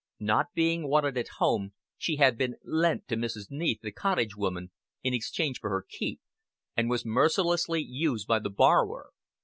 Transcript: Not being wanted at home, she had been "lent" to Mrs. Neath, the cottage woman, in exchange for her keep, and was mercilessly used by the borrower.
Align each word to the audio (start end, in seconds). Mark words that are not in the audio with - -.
Not 0.19 0.47
being 0.55 0.87
wanted 0.89 1.15
at 1.19 1.27
home, 1.37 1.73
she 1.95 2.15
had 2.15 2.35
been 2.35 2.55
"lent" 2.63 3.07
to 3.09 3.15
Mrs. 3.15 3.51
Neath, 3.51 3.81
the 3.81 3.91
cottage 3.91 4.35
woman, 4.35 4.71
in 5.03 5.13
exchange 5.13 5.59
for 5.59 5.69
her 5.69 5.85
keep, 5.87 6.19
and 6.75 6.89
was 6.89 7.05
mercilessly 7.05 7.83
used 7.87 8.25
by 8.25 8.39
the 8.39 8.49
borrower. 8.49 9.11